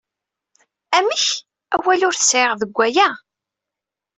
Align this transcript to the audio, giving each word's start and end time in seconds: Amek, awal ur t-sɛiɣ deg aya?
Amek, 0.97 1.23
awal 1.75 2.01
ur 2.07 2.15
t-sɛiɣ 2.15 2.51
deg 2.61 2.75
aya? 2.87 3.09